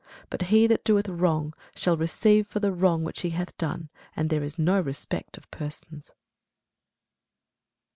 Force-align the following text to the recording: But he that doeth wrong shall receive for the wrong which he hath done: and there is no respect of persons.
But 0.31 0.41
he 0.49 0.65
that 0.65 0.83
doeth 0.83 1.07
wrong 1.07 1.53
shall 1.75 1.95
receive 1.95 2.47
for 2.47 2.59
the 2.59 2.71
wrong 2.71 3.03
which 3.03 3.21
he 3.21 3.29
hath 3.37 3.55
done: 3.59 3.89
and 4.15 4.31
there 4.31 4.41
is 4.41 4.57
no 4.57 4.81
respect 4.81 5.37
of 5.37 5.51
persons. 5.51 6.11